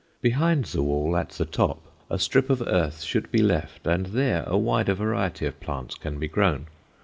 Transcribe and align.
Behind 0.19 0.65
the 0.65 0.81
wall, 0.81 1.15
at 1.15 1.29
the 1.29 1.45
top, 1.45 1.79
a 2.09 2.17
strip 2.17 2.49
of 2.49 2.63
earth 2.65 3.03
should 3.03 3.31
be 3.31 3.43
left 3.43 3.85
and 3.85 4.07
there 4.07 4.43
a 4.47 4.57
wider 4.57 4.95
variety 4.95 5.45
of 5.45 5.59
plants 5.59 5.93
can 5.93 6.17
be 6.17 6.27
grown. 6.27 6.65